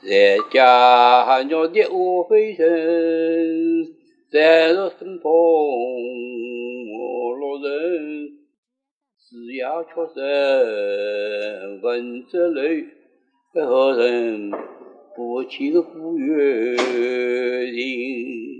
[0.00, 2.64] 在家鸟的火飞声，
[4.30, 8.28] 在若生风我落人。
[9.18, 10.20] 枝桠确实
[11.82, 12.86] 闻着泪，
[13.52, 14.52] 何人
[15.16, 18.57] 不起个古月人？